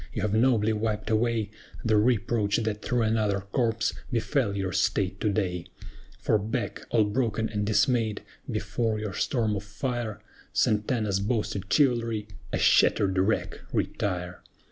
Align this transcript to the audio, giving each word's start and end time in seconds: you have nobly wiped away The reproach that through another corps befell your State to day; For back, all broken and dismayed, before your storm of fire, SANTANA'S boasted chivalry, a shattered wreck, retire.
you 0.13 0.23
have 0.23 0.33
nobly 0.33 0.73
wiped 0.73 1.11
away 1.11 1.51
The 1.85 1.95
reproach 1.95 2.57
that 2.57 2.81
through 2.81 3.03
another 3.03 3.41
corps 3.51 3.91
befell 4.11 4.57
your 4.57 4.71
State 4.71 5.19
to 5.19 5.29
day; 5.29 5.67
For 6.17 6.39
back, 6.39 6.81
all 6.89 7.03
broken 7.03 7.47
and 7.49 7.63
dismayed, 7.67 8.23
before 8.51 8.97
your 8.99 9.13
storm 9.13 9.55
of 9.55 9.63
fire, 9.63 10.19
SANTANA'S 10.53 11.19
boasted 11.19 11.71
chivalry, 11.71 12.27
a 12.51 12.57
shattered 12.57 13.19
wreck, 13.19 13.59
retire. 13.71 14.41